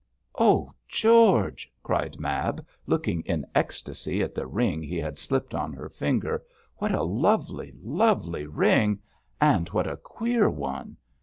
'Oh, 0.33 0.73
George!' 0.87 1.71
cried 1.83 2.19
Mab, 2.19 2.65
looking 2.87 3.21
in 3.21 3.45
ecstasy 3.53 4.23
at 4.23 4.33
the 4.33 4.47
ring 4.47 4.81
he 4.81 4.97
had 4.97 5.19
slipped 5.19 5.53
on 5.53 5.73
her 5.73 5.89
finger, 5.89 6.41
'what 6.77 6.91
a 6.91 7.03
lovely, 7.03 7.71
lovely 7.83 8.47
ring, 8.47 8.99
and 9.39 9.67
what 9.69 9.85
a 9.85 9.97
queer 9.97 10.49
one! 10.49 10.97